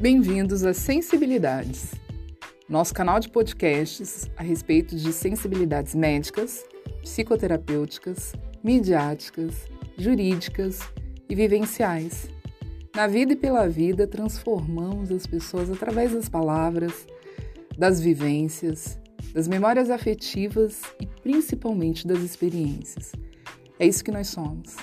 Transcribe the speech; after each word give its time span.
Bem-vindos 0.00 0.64
a 0.64 0.72
Sensibilidades, 0.72 1.92
nosso 2.68 2.94
canal 2.94 3.18
de 3.18 3.28
podcasts 3.28 4.30
a 4.36 4.44
respeito 4.44 4.94
de 4.94 5.12
sensibilidades 5.12 5.92
médicas, 5.92 6.64
psicoterapêuticas, 7.02 8.32
midiáticas, 8.62 9.66
jurídicas 9.96 10.78
e 11.28 11.34
vivenciais. 11.34 12.30
Na 12.94 13.08
vida 13.08 13.32
e 13.32 13.36
pela 13.36 13.68
vida, 13.68 14.06
transformamos 14.06 15.10
as 15.10 15.26
pessoas 15.26 15.68
através 15.68 16.12
das 16.12 16.28
palavras, 16.28 17.04
das 17.76 18.00
vivências, 18.00 19.00
das 19.34 19.48
memórias 19.48 19.90
afetivas 19.90 20.80
e 21.00 21.06
principalmente 21.06 22.06
das 22.06 22.20
experiências. 22.20 23.10
É 23.80 23.84
isso 23.84 24.04
que 24.04 24.12
nós 24.12 24.28
somos. 24.28 24.76